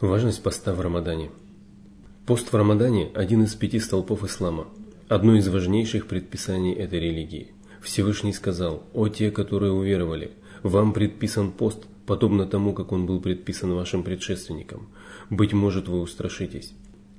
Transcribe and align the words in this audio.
Важность 0.00 0.42
поста 0.42 0.72
в 0.72 0.80
Рамадане. 0.80 1.30
Пост 2.24 2.50
в 2.50 2.56
Рамадане– 2.56 3.10
один 3.14 3.42
из 3.42 3.54
пяти 3.54 3.78
столпов 3.78 4.24
ислама, 4.24 4.66
одно 5.08 5.36
из 5.36 5.46
важнейших 5.46 6.06
предписаний 6.06 6.72
этой 6.72 7.00
религии. 7.00 7.52
Всевышний 7.82 8.32
сказал, 8.32 8.82
«О 8.94 9.08
те, 9.08 9.30
которые 9.30 9.72
уверовали, 9.72 10.30
вам 10.62 10.94
предписан 10.94 11.52
пост, 11.52 11.84
подобно 12.06 12.46
тому, 12.46 12.72
как 12.72 12.92
он 12.92 13.04
был 13.04 13.20
предписан 13.20 13.74
вашим 13.74 14.02
предшественникам. 14.02 14.88
Быть 15.28 15.52
может, 15.52 15.86
вы 15.86 16.00
устрашитесь». 16.00 16.72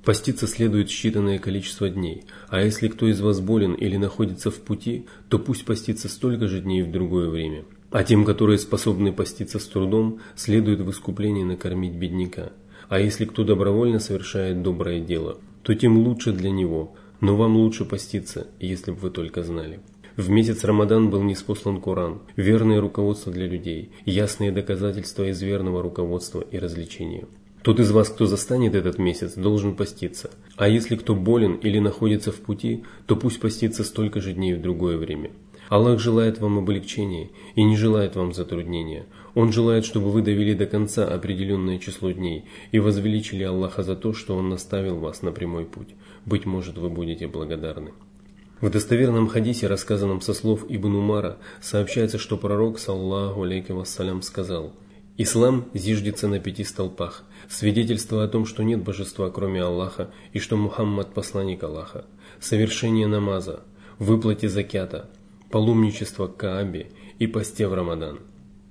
Поститься 0.04 0.48
следует 0.48 0.88
считанное 0.88 1.38
количество 1.38 1.88
дней, 1.88 2.24
а 2.48 2.62
если 2.62 2.88
кто 2.88 3.06
из 3.06 3.20
вас 3.20 3.38
болен 3.38 3.74
или 3.74 3.96
находится 3.96 4.50
в 4.50 4.56
пути, 4.56 5.06
то 5.28 5.38
пусть 5.38 5.64
постится 5.64 6.08
столько 6.08 6.48
же 6.48 6.60
дней 6.60 6.82
в 6.82 6.90
другое 6.90 7.28
время. 7.28 7.64
А 7.92 8.02
тем, 8.02 8.24
которые 8.24 8.58
способны 8.58 9.12
поститься 9.12 9.60
с 9.60 9.66
трудом, 9.68 10.18
следует 10.34 10.80
в 10.80 10.90
искуплении 10.90 11.44
накормить 11.44 11.94
бедняка– 11.94 12.50
а 12.92 13.00
если 13.00 13.24
кто 13.24 13.42
добровольно 13.42 14.00
совершает 14.00 14.60
доброе 14.60 15.00
дело, 15.00 15.38
то 15.62 15.74
тем 15.74 15.96
лучше 15.96 16.30
для 16.30 16.50
него, 16.50 16.92
но 17.22 17.36
вам 17.36 17.56
лучше 17.56 17.86
поститься, 17.86 18.48
если 18.60 18.90
бы 18.90 18.98
вы 18.98 19.08
только 19.08 19.42
знали. 19.42 19.80
В 20.18 20.28
месяц 20.28 20.62
Рамадан 20.62 21.08
был 21.08 21.22
неспослан 21.22 21.80
Коран, 21.80 22.20
верное 22.36 22.82
руководство 22.82 23.32
для 23.32 23.46
людей, 23.46 23.92
ясные 24.04 24.52
доказательства 24.52 25.26
из 25.26 25.40
верного 25.40 25.80
руководства 25.80 26.42
и 26.42 26.58
развлечения. 26.58 27.24
Тот 27.62 27.80
из 27.80 27.90
вас, 27.92 28.10
кто 28.10 28.26
застанет 28.26 28.74
этот 28.74 28.98
месяц, 28.98 29.36
должен 29.36 29.74
поститься. 29.74 30.30
А 30.56 30.68
если 30.68 30.96
кто 30.96 31.14
болен 31.14 31.54
или 31.54 31.78
находится 31.78 32.30
в 32.30 32.40
пути, 32.42 32.84
то 33.06 33.16
пусть 33.16 33.40
постится 33.40 33.84
столько 33.84 34.20
же 34.20 34.34
дней 34.34 34.52
в 34.52 34.60
другое 34.60 34.98
время. 34.98 35.30
Аллах 35.68 36.00
желает 36.00 36.38
вам 36.38 36.58
облегчения 36.58 37.30
и 37.54 37.62
не 37.62 37.76
желает 37.76 38.16
вам 38.16 38.32
затруднения. 38.32 39.06
Он 39.34 39.52
желает, 39.52 39.84
чтобы 39.84 40.10
вы 40.10 40.22
довели 40.22 40.54
до 40.54 40.66
конца 40.66 41.06
определенное 41.06 41.78
число 41.78 42.10
дней 42.10 42.44
и 42.72 42.78
возвеличили 42.78 43.42
Аллаха 43.42 43.82
за 43.82 43.96
то, 43.96 44.12
что 44.12 44.36
Он 44.36 44.48
наставил 44.48 44.98
вас 44.98 45.22
на 45.22 45.32
прямой 45.32 45.64
путь. 45.64 45.94
Быть 46.26 46.46
может, 46.46 46.78
вы 46.78 46.90
будете 46.90 47.26
благодарны. 47.26 47.92
В 48.62 48.70
достоверном 48.70 49.26
хадисе, 49.26 49.66
рассказанном 49.66 50.20
со 50.20 50.34
слов 50.34 50.64
Ибн 50.68 50.94
Умара, 50.94 51.38
сообщается, 51.60 52.16
что 52.16 52.36
пророк, 52.36 52.78
саллаху 52.78 53.42
алейкум 53.42 53.78
вассалям, 53.78 54.22
сказал 54.22 54.72
«Ислам 55.18 55.66
зиждется 55.74 56.28
на 56.28 56.38
пяти 56.38 56.62
столпах. 56.62 57.24
Свидетельство 57.48 58.22
о 58.22 58.28
том, 58.28 58.46
что 58.46 58.62
нет 58.62 58.80
божества, 58.80 59.30
кроме 59.30 59.62
Аллаха, 59.62 60.10
и 60.32 60.38
что 60.38 60.56
Мухаммад– 60.56 61.12
посланник 61.14 61.64
Аллаха. 61.64 62.04
Совершение 62.38 63.08
намаза, 63.08 63.64
выплате 63.98 64.48
закята, 64.48 65.10
паломничество 65.52 66.26
к 66.26 66.36
Каабе 66.38 66.88
и 67.20 67.28
посте 67.28 67.68
в 67.68 67.74
Рамадан. 67.74 68.20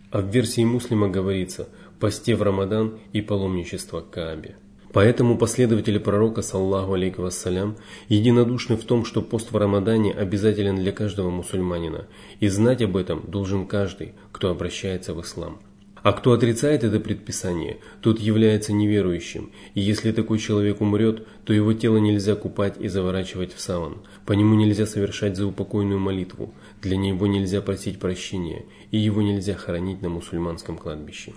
А 0.09 0.19
в 0.19 0.27
версии 0.29 0.65
муслима 0.65 1.07
говорится 1.07 1.69
«посте 1.99 2.35
в 2.35 2.41
Рамадан 2.41 2.99
и 3.13 3.21
паломничество 3.21 4.01
к 4.01 4.09
Каабе». 4.09 4.55
Поэтому 4.91 5.37
последователи 5.37 5.99
пророка, 5.99 6.41
саллаху 6.41 6.93
алейкум 6.93 7.25
вассалям, 7.25 7.77
единодушны 8.09 8.75
в 8.75 8.83
том, 8.83 9.05
что 9.05 9.21
пост 9.21 9.51
в 9.51 9.55
Рамадане 9.55 10.11
обязателен 10.11 10.75
для 10.75 10.91
каждого 10.91 11.29
мусульманина, 11.29 12.07
и 12.41 12.49
знать 12.49 12.81
об 12.81 12.97
этом 12.97 13.23
должен 13.25 13.67
каждый, 13.67 14.13
кто 14.33 14.49
обращается 14.49 15.13
в 15.13 15.21
ислам. 15.21 15.59
А 16.03 16.13
кто 16.13 16.33
отрицает 16.33 16.83
это 16.83 16.99
предписание, 16.99 17.77
тот 18.01 18.19
является 18.19 18.73
неверующим, 18.73 19.51
и 19.75 19.81
если 19.81 20.11
такой 20.11 20.39
человек 20.39 20.81
умрет, 20.81 21.27
то 21.45 21.53
его 21.53 21.73
тело 21.73 21.97
нельзя 21.97 22.33
купать 22.35 22.75
и 22.79 22.87
заворачивать 22.87 23.53
в 23.53 23.61
саван, 23.61 23.97
по 24.25 24.33
нему 24.33 24.55
нельзя 24.55 24.87
совершать 24.87 25.37
заупокойную 25.37 25.99
молитву, 25.99 26.53
для 26.81 26.97
него 26.97 27.27
нельзя 27.27 27.61
просить 27.61 27.99
прощения, 27.99 28.65
и 28.89 28.97
его 28.97 29.21
нельзя 29.21 29.53
хоронить 29.53 30.01
на 30.01 30.09
мусульманском 30.09 30.75
кладбище. 30.77 31.33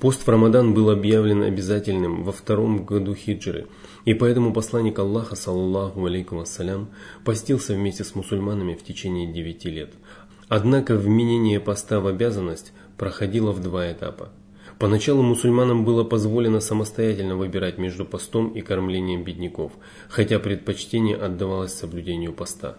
Пост 0.00 0.24
в 0.24 0.28
Рамадан 0.28 0.74
был 0.74 0.90
объявлен 0.90 1.42
обязательным 1.42 2.22
во 2.22 2.30
втором 2.30 2.84
году 2.84 3.16
хиджры, 3.16 3.66
и 4.04 4.14
поэтому 4.14 4.52
посланник 4.52 4.98
Аллаха, 5.00 5.34
саллаллаху 5.34 6.06
алейкум 6.06 6.38
ассалям, 6.38 6.90
постился 7.24 7.74
вместе 7.74 8.04
с 8.04 8.14
мусульманами 8.14 8.74
в 8.74 8.84
течение 8.84 9.32
девяти 9.32 9.70
лет. 9.70 9.92
Однако 10.48 10.96
вменение 10.96 11.60
поста 11.60 12.00
в 12.00 12.06
обязанность 12.06 12.72
проходила 12.96 13.52
в 13.52 13.62
два 13.62 13.92
этапа. 13.92 14.30
Поначалу 14.78 15.22
мусульманам 15.22 15.84
было 15.84 16.04
позволено 16.04 16.60
самостоятельно 16.60 17.36
выбирать 17.36 17.78
между 17.78 18.04
постом 18.04 18.48
и 18.50 18.60
кормлением 18.60 19.24
бедняков, 19.24 19.72
хотя 20.08 20.38
предпочтение 20.38 21.16
отдавалось 21.16 21.74
соблюдению 21.74 22.32
поста. 22.32 22.76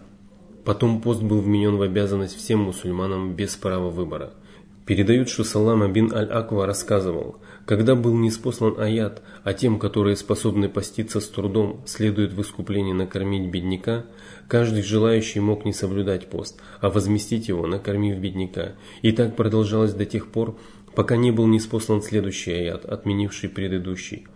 Потом 0.64 1.00
пост 1.00 1.22
был 1.22 1.40
вменен 1.40 1.76
в 1.76 1.82
обязанность 1.82 2.36
всем 2.36 2.60
мусульманам 2.60 3.34
без 3.34 3.54
права 3.56 3.90
выбора. 3.90 4.32
Передают, 4.86 5.28
что 5.28 5.44
Салама 5.44 5.88
бин 5.88 6.12
Аль-Аква 6.12 6.66
рассказывал, 6.66 7.36
когда 7.64 7.94
был 7.94 8.16
неспослан 8.16 8.80
аят, 8.80 9.22
а 9.44 9.52
тем, 9.52 9.78
которые 9.78 10.16
способны 10.16 10.68
поститься 10.68 11.20
с 11.20 11.28
трудом, 11.28 11.82
следует 11.86 12.32
в 12.32 12.40
искуплении 12.40 12.92
накормить 12.92 13.50
бедняка, 13.50 14.06
каждый 14.50 14.82
желающий 14.82 15.40
мог 15.40 15.64
не 15.64 15.72
соблюдать 15.72 16.28
пост, 16.28 16.60
а 16.80 16.90
возместить 16.90 17.48
его, 17.48 17.66
накормив 17.66 18.18
бедняка. 18.18 18.72
И 19.00 19.12
так 19.12 19.36
продолжалось 19.36 19.94
до 19.94 20.04
тех 20.04 20.26
пор, 20.26 20.58
пока 20.94 21.16
не 21.16 21.30
был 21.30 21.46
неспослан 21.46 22.02
следующий 22.02 22.52
аят, 22.52 22.84
отменивший 22.84 23.48
предыдущий. 23.48 24.26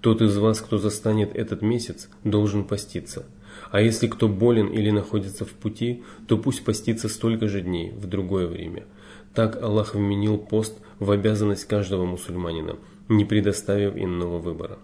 Тот 0.00 0.22
из 0.22 0.36
вас, 0.36 0.60
кто 0.60 0.78
застанет 0.78 1.36
этот 1.36 1.62
месяц, 1.62 2.08
должен 2.24 2.64
поститься. 2.64 3.26
А 3.70 3.80
если 3.80 4.08
кто 4.08 4.26
болен 4.26 4.68
или 4.68 4.90
находится 4.90 5.44
в 5.44 5.50
пути, 5.50 6.02
то 6.26 6.38
пусть 6.38 6.64
постится 6.64 7.08
столько 7.08 7.46
же 7.46 7.60
дней 7.60 7.92
в 7.92 8.06
другое 8.06 8.46
время– 8.48 8.84
так 9.34 9.62
Аллах 9.62 9.94
вменил 9.94 10.38
пост 10.38 10.78
в 10.98 11.10
обязанность 11.10 11.64
каждого 11.66 12.04
мусульманина, 12.04 12.76
не 13.08 13.24
предоставив 13.24 13.96
иного 13.96 14.38
выбора. 14.38 14.78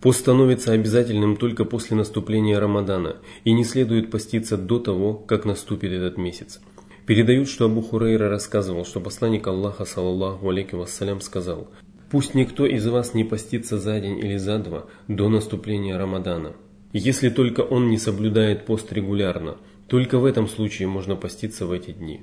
Пост 0.00 0.20
становится 0.20 0.72
обязательным 0.72 1.36
только 1.36 1.64
после 1.64 1.96
наступления 1.96 2.60
Рамадана 2.60 3.16
и 3.44 3.52
не 3.52 3.64
следует 3.64 4.10
поститься 4.10 4.56
до 4.56 4.78
того, 4.78 5.14
как 5.14 5.44
наступит 5.44 5.90
этот 5.90 6.16
месяц. 6.16 6.60
Передают, 7.04 7.48
что 7.48 7.64
Абу 7.64 7.82
Хурейра 7.82 8.28
рассказывал, 8.28 8.84
что 8.84 9.00
посланник 9.00 9.46
Аллаха, 9.46 9.84
саллаллаху 9.84 10.48
алейки 10.48 10.76
вассалям, 10.76 11.20
сказал 11.20 11.68
«Пусть 12.10 12.34
никто 12.34 12.64
из 12.64 12.86
вас 12.86 13.14
не 13.14 13.24
постится 13.24 13.78
за 13.78 13.98
день 13.98 14.18
или 14.18 14.36
за 14.36 14.58
два 14.58 14.86
до 15.08 15.28
наступления 15.28 15.98
Рамадана. 15.98 16.52
Если 16.92 17.28
только 17.28 17.62
он 17.62 17.88
не 17.88 17.98
соблюдает 17.98 18.66
пост 18.66 18.92
регулярно, 18.92 19.56
только 19.88 20.18
в 20.18 20.26
этом 20.26 20.46
случае 20.46 20.86
можно 20.86 21.16
поститься 21.16 21.66
в 21.66 21.72
эти 21.72 21.90
дни». 21.90 22.20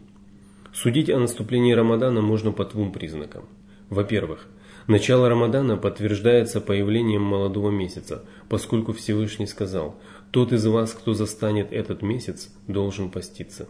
Судить 0.73 1.09
о 1.09 1.19
наступлении 1.19 1.73
Рамадана 1.73 2.21
можно 2.21 2.51
по 2.51 2.63
двум 2.63 2.91
признакам. 2.91 3.45
Во-первых, 3.89 4.47
начало 4.87 5.29
Рамадана 5.29 5.77
подтверждается 5.77 6.61
появлением 6.61 7.21
молодого 7.21 7.69
месяца, 7.69 8.25
поскольку 8.49 8.93
Всевышний 8.93 9.45
сказал 9.45 9.99
«Тот 10.31 10.51
из 10.51 10.65
вас, 10.65 10.93
кто 10.93 11.13
застанет 11.13 11.71
этот 11.71 12.01
месяц, 12.01 12.49
должен 12.67 13.09
поститься». 13.09 13.67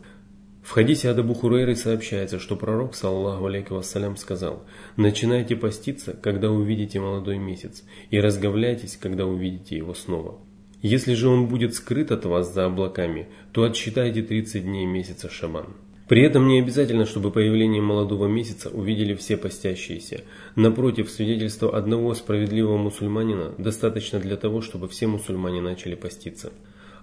В 0.63 0.71
хадисе 0.71 1.11
Адабу 1.11 1.35
Хурейры 1.35 1.75
сообщается, 1.75 2.39
что 2.39 2.55
пророк, 2.55 2.95
саллаху 2.95 3.45
алейки 3.45 3.71
вассалям, 3.71 4.17
сказал 4.17 4.63
«Начинайте 4.97 5.55
поститься, 5.55 6.13
когда 6.13 6.49
увидите 6.49 6.99
молодой 6.99 7.37
месяц, 7.37 7.83
и 8.09 8.19
разговляйтесь, 8.19 8.97
когда 8.97 9.27
увидите 9.27 9.77
его 9.77 9.93
снова». 9.93 10.39
Если 10.81 11.13
же 11.13 11.29
он 11.29 11.47
будет 11.47 11.73
скрыт 11.73 12.11
от 12.11 12.25
вас 12.25 12.53
за 12.53 12.65
облаками, 12.65 13.27
то 13.51 13.63
отсчитайте 13.63 14.21
30 14.21 14.63
дней 14.63 14.85
месяца 14.85 15.29
Шабан. 15.29 15.75
При 16.07 16.21
этом 16.21 16.47
не 16.47 16.59
обязательно, 16.59 17.05
чтобы 17.05 17.31
появление 17.31 17.81
молодого 17.81 18.27
месяца 18.27 18.69
увидели 18.69 19.15
все 19.15 19.37
постящиеся. 19.37 20.23
Напротив, 20.55 21.09
свидетельство 21.09 21.75
одного 21.75 22.13
справедливого 22.13 22.77
мусульманина 22.77 23.53
достаточно 23.57 24.19
для 24.19 24.35
того, 24.35 24.61
чтобы 24.61 24.87
все 24.87 25.07
мусульмане 25.07 25.61
начали 25.61 25.95
поститься. 25.95 26.51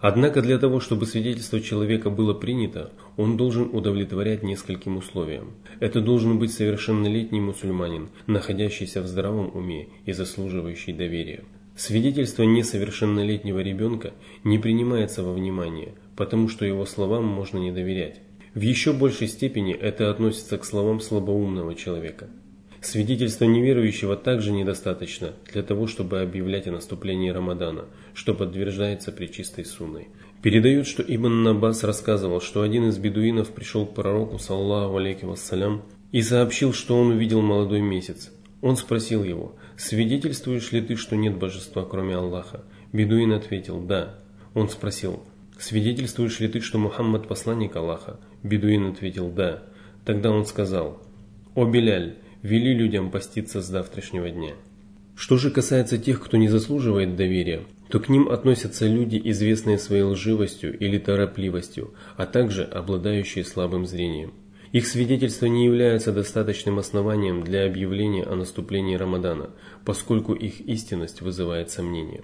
Однако 0.00 0.42
для 0.42 0.58
того, 0.58 0.80
чтобы 0.80 1.06
свидетельство 1.06 1.60
человека 1.60 2.10
было 2.10 2.34
принято, 2.34 2.90
он 3.16 3.36
должен 3.36 3.70
удовлетворять 3.72 4.42
нескольким 4.42 4.96
условиям. 4.96 5.52
Это 5.80 6.00
должен 6.00 6.38
быть 6.38 6.52
совершеннолетний 6.52 7.40
мусульманин, 7.40 8.08
находящийся 8.26 9.00
в 9.00 9.06
здравом 9.06 9.50
уме 9.54 9.88
и 10.04 10.12
заслуживающий 10.12 10.92
доверия. 10.92 11.44
Свидетельство 11.76 12.42
несовершеннолетнего 12.42 13.60
ребенка 13.60 14.12
не 14.44 14.58
принимается 14.58 15.22
во 15.22 15.32
внимание, 15.32 15.94
потому 16.16 16.48
что 16.48 16.66
его 16.66 16.84
словам 16.84 17.24
можно 17.24 17.58
не 17.58 17.72
доверять. 17.72 18.20
В 18.54 18.60
еще 18.60 18.92
большей 18.92 19.28
степени 19.28 19.72
это 19.72 20.10
относится 20.10 20.58
к 20.58 20.64
словам 20.66 21.00
слабоумного 21.00 21.74
человека. 21.74 22.28
Свидетельства 22.82 23.46
неверующего 23.46 24.14
также 24.14 24.52
недостаточно 24.52 25.32
для 25.50 25.62
того, 25.62 25.86
чтобы 25.86 26.20
объявлять 26.20 26.66
о 26.66 26.72
наступлении 26.72 27.30
Рамадана, 27.30 27.86
что 28.12 28.34
подтверждается 28.34 29.10
причистой 29.10 29.64
сунной. 29.64 30.08
Передают, 30.42 30.86
что 30.86 31.02
Ибн 31.02 31.44
Набас 31.44 31.82
рассказывал, 31.82 32.42
что 32.42 32.60
один 32.60 32.88
из 32.88 32.98
бедуинов 32.98 33.52
пришел 33.52 33.86
к 33.86 33.94
пророку, 33.94 34.38
саллаху 34.38 34.98
алейки 34.98 35.24
вассалям, 35.24 35.84
и 36.10 36.20
сообщил, 36.20 36.74
что 36.74 37.00
он 37.00 37.12
увидел 37.12 37.40
молодой 37.40 37.80
месяц. 37.80 38.32
Он 38.60 38.76
спросил 38.76 39.24
его, 39.24 39.54
«Свидетельствуешь 39.78 40.72
ли 40.72 40.82
ты, 40.82 40.96
что 40.96 41.16
нет 41.16 41.38
божества, 41.38 41.84
кроме 41.84 42.16
Аллаха?» 42.16 42.64
Бедуин 42.92 43.32
ответил, 43.32 43.80
«Да». 43.80 44.18
Он 44.52 44.68
спросил, 44.68 45.22
«Свидетельствуешь 45.58 46.40
ли 46.40 46.48
ты, 46.48 46.60
что 46.60 46.78
Мухаммад 46.78 47.28
посланник 47.28 47.76
Аллаха?» 47.76 48.18
Бедуин 48.42 48.86
ответил 48.86 49.28
«Да». 49.30 49.62
Тогда 50.04 50.30
он 50.30 50.46
сказал 50.46 51.00
«О, 51.54 51.64
Беляль, 51.64 52.16
вели 52.42 52.74
людям 52.74 53.10
поститься 53.10 53.62
с 53.62 53.66
завтрашнего 53.66 54.30
дня». 54.30 54.54
Что 55.14 55.36
же 55.36 55.50
касается 55.50 55.98
тех, 55.98 56.20
кто 56.20 56.36
не 56.36 56.48
заслуживает 56.48 57.16
доверия, 57.16 57.62
то 57.88 58.00
к 58.00 58.08
ним 58.08 58.28
относятся 58.28 58.86
люди, 58.86 59.20
известные 59.22 59.78
своей 59.78 60.02
лживостью 60.02 60.76
или 60.76 60.98
торопливостью, 60.98 61.94
а 62.16 62.26
также 62.26 62.64
обладающие 62.64 63.44
слабым 63.44 63.86
зрением. 63.86 64.32
Их 64.72 64.86
свидетельства 64.86 65.46
не 65.46 65.66
являются 65.66 66.12
достаточным 66.12 66.78
основанием 66.78 67.44
для 67.44 67.66
объявления 67.66 68.24
о 68.24 68.34
наступлении 68.34 68.96
Рамадана, 68.96 69.50
поскольку 69.84 70.32
их 70.32 70.62
истинность 70.62 71.20
вызывает 71.20 71.70
сомнения. 71.70 72.22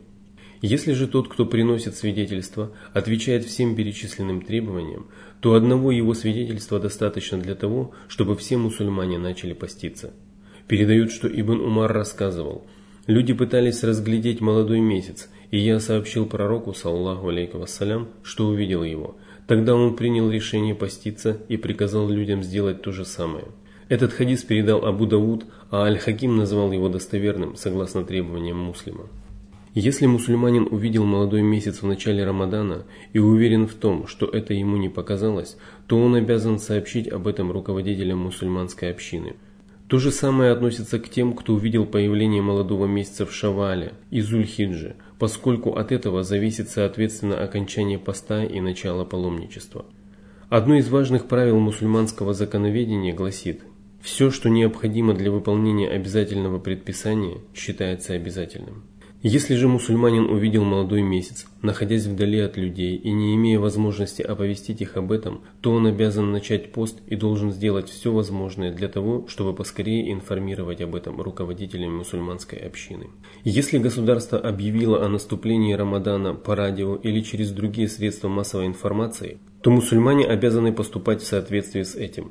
Если 0.60 0.92
же 0.92 1.06
тот, 1.06 1.28
кто 1.28 1.46
приносит 1.46 1.94
свидетельство, 1.94 2.72
отвечает 2.92 3.44
всем 3.44 3.76
перечисленным 3.76 4.42
требованиям, 4.42 5.06
то 5.40 5.54
одного 5.54 5.92
его 5.92 6.14
свидетельства 6.14 6.80
достаточно 6.80 7.38
для 7.38 7.54
того, 7.54 7.92
чтобы 8.08 8.36
все 8.36 8.56
мусульмане 8.56 9.18
начали 9.18 9.52
поститься. 9.52 10.12
Передают, 10.66 11.12
что 11.12 11.28
Ибн 11.28 11.60
Умар 11.60 11.92
рассказывал, 11.92 12.66
люди 13.06 13.32
пытались 13.32 13.84
разглядеть 13.84 14.40
молодой 14.40 14.80
месяц, 14.80 15.30
и 15.52 15.58
я 15.58 15.78
сообщил 15.78 16.26
пророку, 16.26 16.74
саллаху 16.74 17.28
алейкум 17.28 17.60
вассалям, 17.60 18.08
что 18.24 18.48
увидел 18.48 18.82
его. 18.82 19.16
Тогда 19.46 19.76
он 19.76 19.94
принял 19.94 20.28
решение 20.28 20.74
поститься 20.74 21.40
и 21.48 21.56
приказал 21.56 22.08
людям 22.08 22.42
сделать 22.42 22.82
то 22.82 22.90
же 22.90 23.04
самое. 23.04 23.46
Этот 23.88 24.12
хадис 24.12 24.42
передал 24.42 24.84
Абу 24.84 25.06
Дауд, 25.06 25.46
а 25.70 25.84
Аль-Хаким 25.84 26.36
назвал 26.36 26.72
его 26.72 26.88
достоверным, 26.88 27.56
согласно 27.56 28.04
требованиям 28.04 28.58
муслима. 28.58 29.08
Если 29.74 30.06
мусульманин 30.06 30.66
увидел 30.70 31.04
молодой 31.04 31.42
месяц 31.42 31.82
в 31.82 31.86
начале 31.86 32.24
Рамадана 32.24 32.84
и 33.12 33.18
уверен 33.18 33.66
в 33.66 33.74
том, 33.74 34.06
что 34.06 34.26
это 34.26 34.54
ему 34.54 34.76
не 34.76 34.88
показалось, 34.88 35.56
то 35.86 36.00
он 36.00 36.14
обязан 36.14 36.58
сообщить 36.58 37.08
об 37.08 37.26
этом 37.26 37.52
руководителям 37.52 38.18
мусульманской 38.18 38.90
общины. 38.90 39.36
То 39.88 39.98
же 39.98 40.10
самое 40.10 40.52
относится 40.52 40.98
к 40.98 41.08
тем, 41.08 41.32
кто 41.32 41.54
увидел 41.54 41.86
появление 41.86 42.42
молодого 42.42 42.86
месяца 42.86 43.24
в 43.24 43.32
Шавале 43.32 43.94
и 44.10 44.20
Зульхиджи, 44.20 44.96
поскольку 45.18 45.76
от 45.76 45.92
этого 45.92 46.22
зависит 46.22 46.68
соответственно 46.68 47.42
окончание 47.42 47.98
поста 47.98 48.44
и 48.44 48.60
начало 48.60 49.04
паломничества. 49.04 49.86
Одно 50.50 50.76
из 50.76 50.88
важных 50.88 51.26
правил 51.26 51.58
мусульманского 51.58 52.34
законоведения 52.34 53.14
гласит 53.14 53.62
«Все, 54.02 54.30
что 54.30 54.48
необходимо 54.48 55.14
для 55.14 55.30
выполнения 55.30 55.88
обязательного 55.88 56.58
предписания, 56.58 57.38
считается 57.54 58.12
обязательным». 58.14 58.84
Если 59.22 59.56
же 59.56 59.66
мусульманин 59.66 60.30
увидел 60.30 60.62
молодой 60.62 61.02
месяц, 61.02 61.46
находясь 61.60 62.06
вдали 62.06 62.38
от 62.38 62.56
людей 62.56 62.94
и 62.94 63.10
не 63.10 63.34
имея 63.34 63.58
возможности 63.58 64.22
оповестить 64.22 64.80
их 64.80 64.96
об 64.96 65.10
этом, 65.10 65.42
то 65.60 65.72
он 65.72 65.88
обязан 65.88 66.30
начать 66.30 66.70
пост 66.70 67.00
и 67.08 67.16
должен 67.16 67.50
сделать 67.50 67.88
все 67.88 68.12
возможное 68.12 68.72
для 68.72 68.86
того, 68.86 69.26
чтобы 69.26 69.56
поскорее 69.56 70.12
информировать 70.12 70.80
об 70.82 70.94
этом 70.94 71.20
руководителей 71.20 71.88
мусульманской 71.88 72.60
общины. 72.60 73.08
Если 73.42 73.78
государство 73.78 74.38
объявило 74.38 75.04
о 75.04 75.08
наступлении 75.08 75.72
Рамадана 75.72 76.34
по 76.34 76.54
радио 76.54 76.94
или 76.94 77.20
через 77.20 77.50
другие 77.50 77.88
средства 77.88 78.28
массовой 78.28 78.66
информации, 78.66 79.38
то 79.62 79.72
мусульмане 79.72 80.26
обязаны 80.26 80.72
поступать 80.72 81.22
в 81.22 81.26
соответствии 81.26 81.82
с 81.82 81.96
этим. 81.96 82.30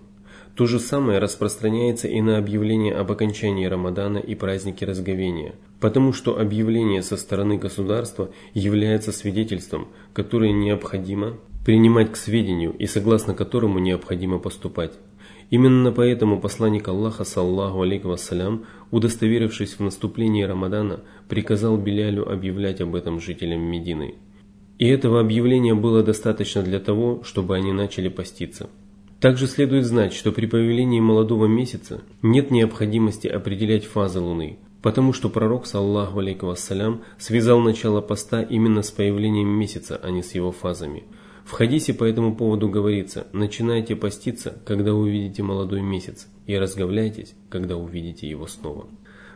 То 0.57 0.65
же 0.65 0.80
самое 0.80 1.19
распространяется 1.19 2.07
и 2.07 2.19
на 2.19 2.38
объявление 2.38 2.95
об 2.95 3.12
окончании 3.12 3.65
Рамадана 3.65 4.18
и 4.18 4.36
праздники 4.36 4.83
Разговения– 4.83 5.56
потому 5.80 6.13
что 6.13 6.39
объявление 6.39 7.01
со 7.01 7.18
стороны 7.18 7.57
государства 7.57 8.31
является 8.54 9.12
свидетельством, 9.12 9.88
которое 10.13 10.51
необходимо 10.51 11.38
принимать 11.65 12.12
к 12.12 12.15
сведению 12.15 12.74
и 12.77 12.88
согласно 12.88 13.33
которому 13.33 13.80
необходимо 13.80 14.39
поступать. 14.39 14.94
Именно 15.50 15.92
поэтому 15.92 16.39
посланник 16.39 16.88
Аллаха, 16.88 17.24
саллаху 17.24 17.81
алейкум 17.81 18.12
вассалям, 18.12 18.65
удостоверившись 18.92 19.75
в 19.75 19.80
наступлении 19.81 20.44
Рамадана, 20.44 21.01
приказал 21.30 21.77
Белялю 21.77 22.30
объявлять 22.30 22.81
об 22.81 22.95
этом 22.95 23.21
жителям 23.21 23.62
Медины. 23.62 24.15
И 24.77 24.88
этого 24.88 25.19
объявления 25.19 25.74
было 25.74 26.04
достаточно 26.04 26.62
для 26.63 26.80
того, 26.80 27.24
чтобы 27.24 27.56
они 27.56 27.71
начали 27.71 28.09
поститься. 28.09 28.69
Также 29.19 29.48
следует 29.48 29.86
знать, 29.86 30.14
что 30.14 30.31
при 30.31 30.46
появлении 30.46 31.00
молодого 31.00 31.48
месяца 31.48 32.02
нет 32.22 32.52
необходимости 32.52 33.28
определять 33.28 33.86
фазы 33.86 34.19
Луны– 34.19 34.60
Потому 34.81 35.12
что 35.12 35.30
пророк, 35.30 35.66
саллаху 35.66 36.19
алейкум 36.19 36.50
вассалям, 36.50 37.04
связал 37.18 37.60
начало 37.60 38.02
поста 38.02 38.42
именно 38.42 38.84
с 38.84 38.92
появлением 38.92 39.50
месяца, 39.50 40.00
а 40.02 40.12
не 40.12 40.22
с 40.22 40.36
его 40.36 40.52
фазами. 40.52 41.04
В 41.46 41.52
хадисе 41.52 41.94
по 41.94 42.04
этому 42.04 42.36
поводу 42.36 42.69
говорится, 42.69 43.28
начинайте 43.34 43.96
поститься, 43.96 44.62
когда 44.66 44.94
увидите 44.94 45.44
молодой 45.44 45.81
месяц, 45.81 46.28
и 46.46 46.58
разговляйтесь, 46.58 47.34
когда 47.50 47.78
увидите 47.78 48.30
его 48.30 48.48
снова. 48.48 48.88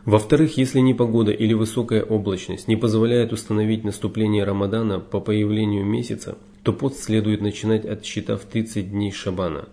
Во-вторых, 0.04 0.56
если 0.56 0.80
непогода 0.80 1.32
или 1.32 1.54
высокая 1.54 2.02
облачность 2.02 2.68
не 2.68 2.76
позволяет 2.76 3.32
установить 3.32 3.84
наступление 3.84 4.44
Рамадана 4.44 5.00
по 5.00 5.20
появлению 5.20 5.84
месяца, 5.84 6.38
то 6.62 6.72
пост 6.72 7.02
следует 7.02 7.40
начинать 7.40 7.84
от 7.84 8.04
счета 8.04 8.36
в 8.36 8.44
30 8.44 8.90
дней 8.90 9.12
Шабана. 9.12 9.68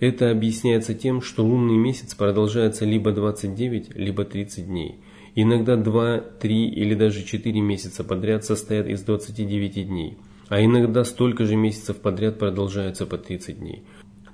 Это 0.00 0.30
объясняется 0.30 0.94
тем, 0.94 1.22
что 1.22 1.44
лунный 1.44 1.76
месяц 1.76 2.14
продолжается 2.14 2.84
либо 2.84 3.12
29, 3.12 3.94
либо 3.96 4.24
30 4.24 4.66
дней– 4.66 4.96
Иногда 5.34 5.76
2, 5.76 6.18
3 6.40 6.68
или 6.68 6.94
даже 6.94 7.24
4 7.24 7.60
месяца 7.60 8.04
подряд 8.04 8.44
состоят 8.44 8.86
из 8.86 9.00
29 9.02 9.88
дней, 9.88 10.18
а 10.48 10.62
иногда 10.62 11.04
столько 11.04 11.46
же 11.46 11.56
месяцев 11.56 11.96
подряд 11.96 12.38
продолжаются 12.38 13.06
по 13.06 13.16
30 13.16 13.58
дней. 13.58 13.82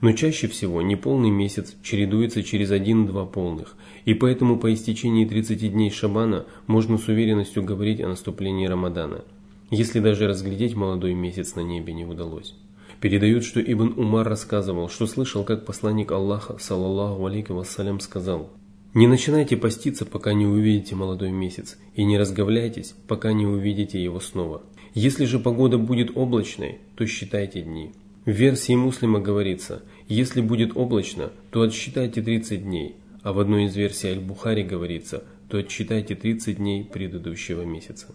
Но 0.00 0.12
чаще 0.12 0.48
всего 0.48 0.82
неполный 0.82 1.30
месяц 1.30 1.76
чередуется 1.82 2.42
через 2.42 2.72
1-2 2.72 3.30
полных, 3.30 3.76
и 4.06 4.14
поэтому 4.14 4.58
по 4.58 4.72
истечении 4.74 5.24
30 5.24 5.72
дней 5.72 5.90
Шабана 5.90 6.46
можно 6.66 6.98
с 6.98 7.06
уверенностью 7.06 7.62
говорить 7.62 8.00
о 8.00 8.08
наступлении 8.08 8.66
Рамадана, 8.66 9.24
если 9.70 10.00
даже 10.00 10.26
разглядеть 10.26 10.74
молодой 10.74 11.14
месяц 11.14 11.54
на 11.54 11.60
небе 11.60 11.92
не 11.92 12.04
удалось. 12.04 12.54
Передают, 13.00 13.44
что 13.44 13.60
Ибн 13.60 13.94
Умар 13.96 14.28
рассказывал, 14.28 14.88
что 14.88 15.06
слышал, 15.06 15.44
как 15.44 15.64
посланник 15.64 16.10
Аллаха, 16.10 16.58
саллаллаху 16.58 17.26
алейкум 17.26 17.56
вассалям, 17.56 18.00
сказал– 18.00 18.50
не 18.94 19.06
начинайте 19.06 19.56
поститься, 19.56 20.06
пока 20.06 20.32
не 20.32 20.46
увидите 20.46 20.94
молодой 20.94 21.30
месяц, 21.30 21.78
и 21.94 22.04
не 22.04 22.18
разговляйтесь, 22.18 22.94
пока 23.06 23.34
не 23.34 23.46
увидите 23.46 24.02
его 24.02 24.18
снова. 24.18 24.62
Если 24.94 25.26
же 25.26 25.38
погода 25.38 25.76
будет 25.76 26.16
облачной, 26.16 26.78
то 26.96 27.06
считайте 27.06 27.60
дни. 27.60 27.92
В 28.24 28.30
версии 28.30 28.74
муслима 28.74 29.20
говорится, 29.20 29.82
если 30.08 30.40
будет 30.40 30.72
облачно, 30.74 31.30
то 31.50 31.62
отсчитайте 31.62 32.22
30 32.22 32.64
дней, 32.64 32.96
а 33.22 33.34
в 33.34 33.40
одной 33.40 33.66
из 33.66 33.76
версий 33.76 34.08
Аль-Бухари 34.08 34.62
говорится, 34.62 35.22
то 35.50 35.58
отсчитайте 35.58 36.14
30 36.14 36.56
дней 36.56 36.82
предыдущего 36.82 37.62
месяца. 37.62 38.08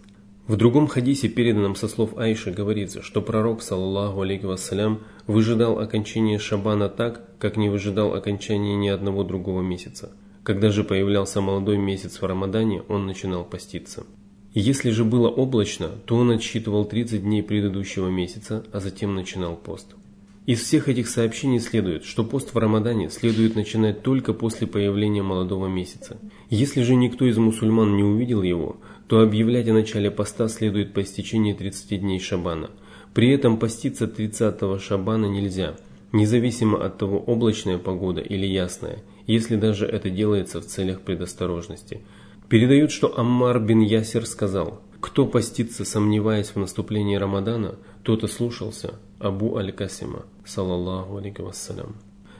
В 0.46 0.56
другом 0.56 0.86
хадисе, 0.86 1.28
переданном 1.28 1.74
со 1.74 1.88
слов 1.88 2.18
Айши, 2.18 2.50
говорится, 2.50 3.02
что 3.02 3.22
пророк, 3.22 3.62
саллаллаху 3.62 4.20
алейки 4.22 4.44
вассалям, 4.44 5.00
выжидал 5.26 5.78
окончания 5.78 6.38
Шабана 6.38 6.88
так, 6.88 7.38
как 7.38 7.56
не 7.56 7.68
выжидал 7.68 8.14
окончания 8.14 8.76
ни 8.76 8.88
одного 8.88 9.24
другого 9.24 9.62
месяца– 9.62 10.12
когда 10.44 10.70
же 10.70 10.84
появлялся 10.84 11.40
молодой 11.40 11.78
месяц 11.78 12.20
в 12.20 12.26
Рамадане, 12.26 12.82
он 12.88 13.06
начинал 13.06 13.46
поститься. 13.46 14.04
Если 14.52 14.90
же 14.90 15.02
было 15.02 15.28
облачно, 15.28 15.88
то 16.04 16.16
он 16.16 16.32
отсчитывал 16.32 16.84
30 16.84 17.22
дней 17.22 17.42
предыдущего 17.42 18.08
месяца, 18.08 18.62
а 18.70 18.80
затем 18.80 19.14
начинал 19.14 19.56
пост. 19.56 19.96
Из 20.44 20.60
всех 20.60 20.90
этих 20.90 21.08
сообщений 21.08 21.60
следует, 21.60 22.04
что 22.04 22.24
пост 22.24 22.52
в 22.52 22.58
Рамадане 22.58 23.08
следует 23.08 23.56
начинать 23.56 24.02
только 24.02 24.34
после 24.34 24.66
появления 24.66 25.22
молодого 25.22 25.66
месяца. 25.66 26.18
Если 26.50 26.82
же 26.82 26.94
никто 26.94 27.24
из 27.24 27.38
мусульман 27.38 27.96
не 27.96 28.02
увидел 28.02 28.42
его, 28.42 28.76
то 29.08 29.20
объявлять 29.20 29.68
о 29.68 29.72
начале 29.72 30.10
поста 30.10 30.48
следует 30.48 30.92
по 30.92 31.02
истечении 31.02 31.52
30 31.52 32.00
дней 32.00 32.20
Шабана. 32.20 32.70
При 33.12 33.30
этом 33.30 33.58
поститься 33.58 34.06
30-го 34.06 34.78
Шабана 34.78 35.26
нельзя, 35.26 35.76
независимо 36.12 36.84
от 36.84 36.98
того, 36.98 37.18
облачная 37.18 37.78
погода 37.78 38.20
или 38.20 38.46
ясная– 38.46 39.02
если 39.26 39.56
даже 39.56 39.86
это 39.86 40.10
делается 40.10 40.60
в 40.60 40.66
целях 40.66 41.00
предосторожности. 41.00 42.00
Передают, 42.48 42.90
что 42.90 43.18
Аммар 43.18 43.58
бин 43.58 43.80
Ясер 43.80 44.26
сказал, 44.26 44.82
кто 45.00 45.26
постится, 45.26 45.84
сомневаясь 45.84 46.48
в 46.48 46.56
наступлении 46.56 47.16
Рамадана, 47.16 47.76
тот 48.02 48.22
и 48.22 48.28
слушался 48.28 48.94
Абу 49.18 49.56
Аль-Касима, 49.56 50.24
саллаллаху 50.44 51.16
алейки 51.16 51.40
вассалям. 51.40 51.96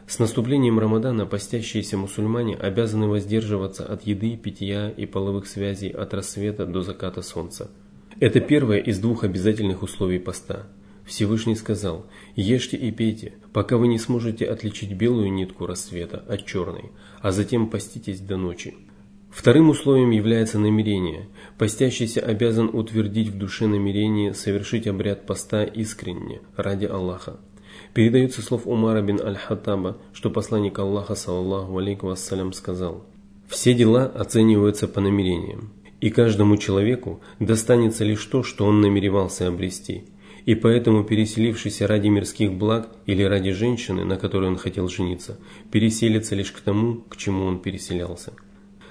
С 0.07 0.19
наступлением 0.19 0.79
Рамадана 0.79 1.27
постящиеся 1.27 1.97
мусульмане 1.97 2.57
обязаны 2.57 3.07
воздерживаться 3.07 3.85
от 3.87 4.07
еды, 4.07 4.37
питья 4.37 4.91
и 4.91 5.07
половых 5.07 5.47
связей 5.47 5.89
от 5.89 6.15
рассвета 6.15 6.67
до 6.67 6.83
заката 6.83 7.23
солнца. 7.23 7.71
Это 8.21 8.41
первое 8.41 8.79
из 8.79 8.99
двух 8.99 9.25
обязательных 9.25 9.83
условий 9.83 10.19
поста– 10.19 10.67
Всевышний 11.05 11.55
сказал, 11.55 12.07
ешьте 12.35 12.77
и 12.77 12.91
пейте, 12.91 13.35
пока 13.53 13.77
вы 13.77 13.89
не 13.89 13.99
сможете 13.99 14.47
отличить 14.47 14.95
белую 14.95 15.33
нитку 15.33 15.67
рассвета 15.67 16.25
от 16.29 16.47
черной, 16.47 16.93
а 17.21 17.31
затем 17.31 17.69
поститесь 17.69 18.21
до 18.21 18.37
ночи. 18.37 18.75
Вторым 19.31 19.69
условием 19.69 20.11
является 20.11 20.59
намерение. 20.59 21.29
Постящийся 21.59 22.21
обязан 22.21 22.71
утвердить 22.73 23.29
в 23.29 23.37
душе 23.37 23.67
намерение 23.67 24.33
совершить 24.33 24.87
обряд 24.87 25.27
поста 25.27 25.65
искренне, 25.65 26.41
ради 26.57 26.87
Аллаха. 26.87 27.39
Передается 27.95 28.43
слов 28.43 28.67
Умара 28.67 29.03
бин 29.03 29.21
Аль-Хаттаба, 29.21 29.99
что 30.13 30.29
посланник 30.29 30.77
Аллаха, 30.81 31.15
саллаллаху 31.15 31.79
алейкум 31.79 32.09
вассалям, 32.09 32.53
сказал, 32.53 33.05
«Все 33.49 33.73
дела 33.73 34.07
оцениваются 34.07 34.89
по 34.89 35.01
намерениям. 35.01 35.73
и 36.01 36.11
каждому 36.11 36.59
человеку 36.59 37.21
достанется 37.39 38.05
лишь 38.05 38.23
то, 38.27 38.43
что 38.43 38.67
он 38.67 38.83
намеревался 38.83 39.47
обрести. 39.49 40.05
И 40.45 40.55
поэтому 40.55 41.03
переселившийся 41.05 41.87
ради 41.87 42.09
мирских 42.09 42.53
благ 42.53 42.91
или 43.07 43.23
ради 43.23 43.53
женщины, 43.53 44.05
на 44.05 44.17
которой 44.17 44.51
он 44.51 44.59
хотел 44.59 44.89
жениться, 44.89 45.39
переселится 45.71 46.35
лишь 46.35 46.53
к 46.53 46.61
тому, 46.61 46.97
к 47.09 47.17
чему 47.17 47.47
он 47.47 47.61
переселялся. 47.61 48.35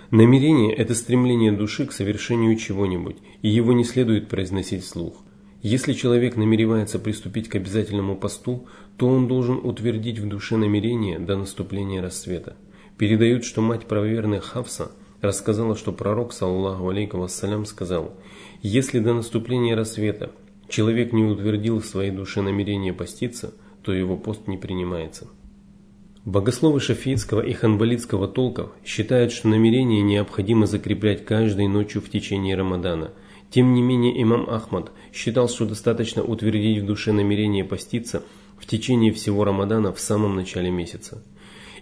Намерение– 0.10 0.74
это 0.76 0.96
стремление 0.96 1.52
души 1.52 1.86
к 1.86 1.92
совершению 1.92 2.58
чего-нибудь, 2.58 3.18
и 3.44 3.50
его 3.50 3.74
не 3.74 3.84
следует 3.84 4.28
произносить 4.28 4.84
вслух. 4.84 5.24
Если 5.64 5.94
человек 5.94 6.36
намеревается 6.36 7.00
приступить 7.00 7.48
к 7.48 7.56
обязательному 7.56 8.18
посту, 8.18 8.68
то 8.98 9.08
он 9.08 9.30
должен 9.30 9.62
утвердить 9.64 10.20
в 10.20 10.28
душе 10.28 10.58
намерение 10.58 11.20
до 11.20 11.38
наступления 11.38 12.02
рассвета. 12.02 12.58
Передают, 12.98 13.46
что 13.46 13.62
мать 13.62 13.86
правоверной 13.86 14.42
Хавса 14.42 14.92
рассказала, 15.22 15.78
что 15.78 15.94
пророк, 15.94 16.34
саллаху 16.34 16.90
алейкум 16.90 17.22
вассалям, 17.22 17.66
сказал, 17.66 18.14
«Если 18.62 19.00
до 19.00 19.14
наступления 19.14 19.74
рассвета 19.74 20.32
человек 20.68 21.14
не 21.14 21.24
утвердил 21.24 21.80
в 21.80 21.86
своей 21.86 22.12
душе 22.12 22.42
намерение 22.42 22.92
поститься, 22.92 23.54
то 23.84 23.94
его 23.94 24.18
пост 24.18 24.50
не 24.50 24.58
принимается». 24.58 25.30
Богословы 26.26 26.82
шафиитского 26.82 27.40
и 27.40 27.54
ханбалитского 27.54 28.28
толков 28.28 28.72
считают, 28.84 29.32
что 29.32 29.48
намерение 29.48 30.02
необходимо 30.02 30.66
закреплять 30.66 31.24
каждой 31.24 31.70
ночью 31.70 32.02
в 32.02 32.10
течение 32.10 32.58
Рамадана– 32.58 33.12
тем 33.54 33.76
не 33.76 33.84
менее, 33.84 34.20
имам 34.20 34.50
Ахмад 34.50 34.92
считал, 35.14 35.48
что 35.48 35.68
достаточно 35.68 36.24
утвердить 36.24 36.82
в 36.82 36.88
душе 36.88 37.12
намерение 37.12 37.64
поститься 37.64 38.24
в 38.58 38.66
течение 38.66 39.14
всего 39.14 39.44
Рамадана 39.44 39.94
в 39.94 40.00
самом 40.00 40.36
начале 40.36 40.72
месяца. 40.72 41.24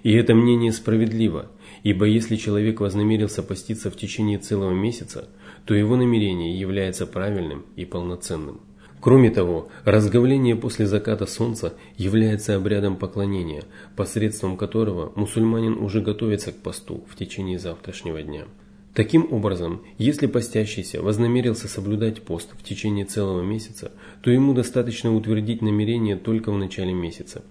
И 0.03 0.11
это 0.11 0.35
мнение 0.35 0.73
справедливо, 0.73 1.49
ибо 1.83 2.03
если 2.03 2.35
человек 2.35 2.81
вознамерился 2.81 3.41
поститься 3.41 3.89
в 3.89 3.95
течение 3.95 4.37
целого 4.37 4.71
месяца, 4.71 5.29
то 5.63 5.73
его 5.73 5.95
намерение 5.95 6.59
является 6.59 7.07
правильным 7.07 7.65
и 7.77 7.85
полноценным. 7.85 8.59
Кроме 8.99 9.29
того, 9.29 9.69
разговление 9.85 10.57
после 10.57 10.85
заката 10.85 11.25
солнца 11.25 11.73
является 11.95 12.57
обрядом 12.57 12.97
поклонения, 12.97 13.63
посредством 13.95 14.57
которого 14.57 15.13
мусульманин 15.15 15.77
уже 15.77 16.01
готовится 16.01 16.51
к 16.51 16.57
посту 16.57 17.05
в 17.09 17.15
течение 17.15 17.59
завтрашнего 17.59 18.21
дня. 18.21 18.43
Таким 18.93 19.31
образом, 19.31 19.83
если 19.98 20.27
постящийся 20.27 21.01
вознамерился 21.01 21.69
соблюдать 21.69 22.24
пост 22.24 22.50
в 22.57 22.63
течение 22.63 23.05
целого 23.05 23.41
месяца, 23.41 23.91
то 24.21 24.29
ему 24.31 24.53
достаточно 24.53 25.15
утвердить 25.15 25.62
намерение 25.62 26.17
только 26.17 26.51
в 26.51 26.57
начале 26.57 26.93
месяца. 26.93 27.41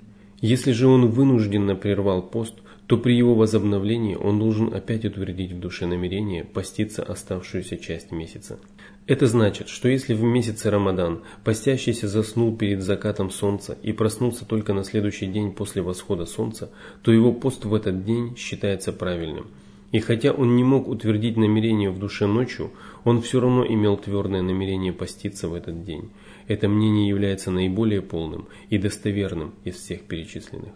Если 0.42 0.72
же 0.72 0.86
он 0.86 1.08
вынужденно 1.08 1.76
прервал 1.76 2.22
пост, 2.22 2.54
то 2.86 2.98
при 2.98 3.16
его 3.16 3.34
возобновлении 3.34 4.16
он 4.16 4.38
должен 4.38 4.74
опять 4.74 5.04
утвердить 5.06 5.52
в 5.52 5.60
душе 5.60 5.86
намерение 5.86 6.44
поститься 6.44 7.02
оставшуюся 7.02 7.78
часть 7.78 8.10
месяца. 8.10 8.58
Это 9.06 9.26
значит, 9.26 9.68
что 9.68 9.88
если 9.88 10.12
в 10.12 10.22
месяце 10.22 10.70
Рамадан 10.70 11.22
постящийся 11.42 12.06
заснул 12.06 12.54
перед 12.54 12.82
закатом 12.82 13.30
солнца 13.30 13.78
и 13.82 13.92
проснулся 13.92 14.44
только 14.44 14.74
на 14.74 14.84
следующий 14.84 15.26
день 15.26 15.52
после 15.52 15.80
восхода 15.80 16.26
солнца, 16.26 16.70
то 17.02 17.12
его 17.12 17.32
пост 17.32 17.64
в 17.64 17.72
этот 17.72 18.04
день 18.04 18.36
считается 18.36 18.92
правильным– 18.92 19.46
и 19.92 19.98
хотя 19.98 20.32
он 20.32 20.56
не 20.56 20.62
мог 20.62 20.88
утвердить 20.88 21.36
намерение 21.36 21.90
в 21.90 21.98
душе 21.98 22.26
ночью, 22.26 22.70
он 23.04 23.20
все 23.22 23.40
равно 23.40 23.66
имел 23.66 23.96
твердое 23.96 24.42
намерение 24.42 24.92
поститься 24.92 25.48
в 25.48 25.54
этот 25.54 25.84
день. 25.84 26.10
Это 26.46 26.68
мнение 26.68 27.08
является 27.08 27.50
наиболее 27.50 28.02
полным 28.02 28.46
и 28.68 28.78
достоверным 28.78 29.54
из 29.64 29.76
всех 29.76 30.02
перечисленных. 30.02 30.70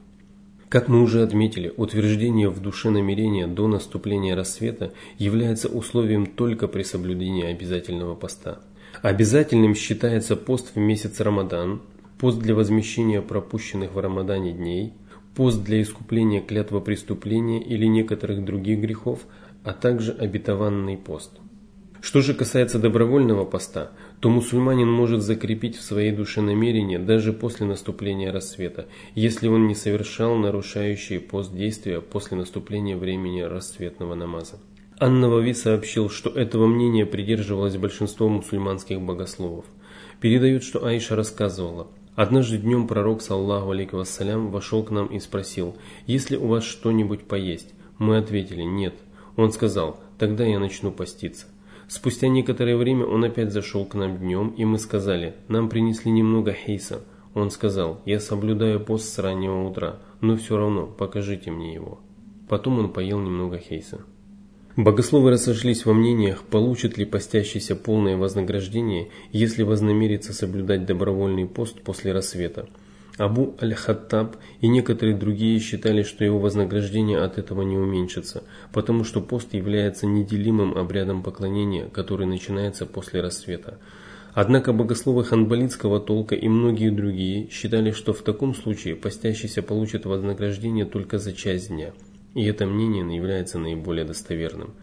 Как 0.68 0.88
мы 0.88 1.02
уже 1.02 1.22
отметили, 1.22 1.72
утверждение 1.76 2.48
в 2.48 2.60
душе 2.60 2.90
намерения 2.90 3.46
до 3.46 3.68
наступления 3.68 4.34
рассвета 4.34 4.92
является 5.18 5.68
условием 5.68 6.26
только 6.26 6.66
при 6.66 6.82
соблюдении 6.82 7.44
обязательного 7.44 8.16
поста. 8.16 8.60
Обязательным 9.02 9.76
считается 9.76 10.34
пост 10.34 10.74
в 10.74 10.78
месяц 10.78 11.20
Рамадан, 11.20 11.82
пост 12.18 12.40
для 12.40 12.54
возмещения 12.56 13.20
пропущенных 13.20 13.94
в 13.94 13.98
Рамадане 13.98 14.52
дней– 14.52 14.92
пост 15.34 15.62
для 15.62 15.82
искупления 15.82 16.40
клятва 16.40 16.80
преступления 16.80 17.62
или 17.62 17.86
некоторых 17.86 18.44
других 18.44 18.80
грехов, 18.80 19.20
а 19.64 19.72
также 19.72 20.12
обетованный 20.12 20.96
пост. 20.96 21.32
Что 22.00 22.20
же 22.20 22.34
касается 22.34 22.78
добровольного 22.78 23.46
поста, 23.46 23.92
то 24.20 24.28
мусульманин 24.28 24.90
может 24.90 25.22
закрепить 25.22 25.76
в 25.76 25.82
своей 25.82 26.12
душе 26.12 26.42
намерение 26.42 26.98
даже 26.98 27.32
после 27.32 27.64
наступления 27.64 28.30
рассвета, 28.30 28.86
если 29.14 29.48
он 29.48 29.66
не 29.68 29.74
совершал 29.74 30.36
нарушающие 30.36 31.18
пост 31.18 31.54
действия 31.54 32.02
после 32.02 32.36
наступления 32.36 32.96
времени 32.98 33.40
рассветного 33.40 34.14
намаза. 34.14 34.60
Ан-Навави 35.00 35.54
сообщил, 35.54 36.10
что 36.10 36.28
этого 36.28 36.66
мнения 36.66 37.06
придерживалось 37.06 37.78
большинство 37.78 38.28
мусульманских 38.28 39.00
богословов. 39.00 39.64
Передают, 40.20 40.62
что 40.62 40.84
Аиша 40.84 41.16
рассказывала– 41.16 41.88
Однажды 42.16 42.58
днем 42.58 42.86
пророк, 42.86 43.22
саллаху 43.22 43.70
алейкум 43.72 43.98
вассалям, 44.00 44.50
вошел 44.50 44.84
к 44.84 44.90
нам 44.90 45.06
и 45.08 45.18
спросил, 45.18 45.76
«Есть 46.06 46.30
ли 46.30 46.36
у 46.36 46.46
вас 46.46 46.62
что-нибудь 46.62 47.24
поесть?» 47.24 47.74
Мы 47.98 48.18
ответили, 48.18 48.62
«Нет». 48.62 48.94
Он 49.36 49.50
сказал, 49.50 50.00
«Тогда 50.16 50.44
я 50.44 50.60
начну 50.60 50.92
поститься». 50.92 51.46
Спустя 51.88 52.28
некоторое 52.28 52.76
время 52.76 53.04
он 53.04 53.24
опять 53.24 53.52
зашел 53.52 53.84
к 53.84 53.94
нам 53.94 54.16
днем, 54.16 54.50
и 54.50 54.64
мы 54.64 54.78
сказали, 54.78 55.34
«Нам 55.48 55.68
принесли 55.68 56.12
немного 56.12 56.52
хейса». 56.52 57.04
Он 57.34 57.50
сказал, 57.50 58.00
«Я 58.04 58.20
соблюдаю 58.20 58.78
пост 58.78 59.12
с 59.12 59.18
раннего 59.18 59.68
утра, 59.68 59.98
но 60.20 60.36
все 60.36 60.56
равно 60.56 60.86
покажите 60.86 61.50
мне 61.50 61.74
его». 61.74 62.00
Потом 62.48 62.78
он 62.78 62.92
поел 62.92 63.18
немного 63.18 63.58
хейса. 63.58 64.04
Богословы 64.76 65.30
разошлись 65.30 65.84
во 65.84 65.94
мнениях, 65.94 66.42
получит 66.42 66.98
ли 66.98 67.04
постящийся 67.04 67.76
полное 67.76 68.16
вознаграждение, 68.16 69.08
если 69.30 69.62
вознамерится 69.62 70.32
соблюдать 70.32 70.84
добровольный 70.84 71.46
пост 71.46 71.80
после 71.80 72.10
рассвета. 72.10 72.66
Абу 73.16 73.54
Аль-Хаттаб 73.62 74.34
и 74.60 74.66
некоторые 74.66 75.16
другие 75.16 75.60
считали, 75.60 76.02
что 76.02 76.24
его 76.24 76.40
вознаграждение 76.40 77.18
от 77.18 77.38
этого 77.38 77.62
не 77.62 77.78
уменьшится, 77.78 78.42
потому 78.72 79.04
что 79.04 79.20
пост 79.20 79.54
является 79.54 80.06
неделимым 80.06 80.76
обрядом 80.76 81.22
поклонения, 81.22 81.86
который 81.90 82.26
начинается 82.26 82.84
после 82.84 83.20
рассвета. 83.20 83.78
Однако 84.32 84.72
богословы 84.72 85.22
ханбалитского 85.22 86.00
толка 86.00 86.34
и 86.34 86.48
многие 86.48 86.90
другие 86.90 87.48
считали, 87.48 87.92
что 87.92 88.12
в 88.12 88.22
таком 88.22 88.56
случае 88.56 88.96
постящийся 88.96 89.62
получит 89.62 90.04
вознаграждение 90.04 90.84
только 90.84 91.18
за 91.20 91.32
часть 91.32 91.68
дня– 91.68 91.92
и 92.34 92.44
это 92.44 92.66
мнение 92.66 93.16
является 93.16 93.58
наиболее 93.58 94.04
достоверным. 94.04 94.74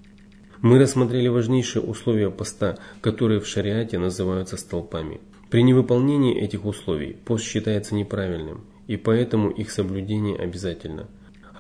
Мы 0.62 0.80
рассмотрели 0.80 1.28
важнейшие 1.28 1.82
условия 1.82 2.30
поста, 2.30 2.78
которые 3.02 3.40
в 3.40 3.48
шариате 3.48 3.98
называются 3.98 4.58
столпами. 4.58 5.20
При 5.50 5.64
невыполнении 5.64 6.40
этих 6.40 6.66
условий 6.66 7.14
пост 7.14 7.44
считается 7.44 7.96
неправильным, 7.96 8.66
и 8.88 8.96
поэтому 8.96 9.50
их 9.50 9.72
соблюдение 9.72 10.38
обязательно. 10.38 11.10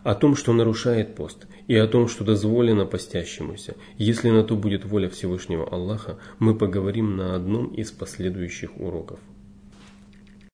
О 0.03 0.15
том, 0.15 0.35
что 0.35 0.53
нарушает 0.53 1.15
пост, 1.15 1.47
и 1.67 1.75
о 1.75 1.87
том, 1.87 2.07
что 2.07 2.23
дозволено 2.23 2.85
постящемуся, 2.85 3.75
если 3.97 4.29
на 4.29 4.43
то 4.43 4.55
будет 4.55 4.85
воля 4.85 5.09
Всевышнего 5.09 5.67
Аллаха, 5.67 6.19
мы 6.39 6.55
поговорим 6.55 7.15
на 7.17 7.35
одном 7.35 7.67
из 7.67 7.91
последующих 7.91 8.79
уроков. 8.79 9.19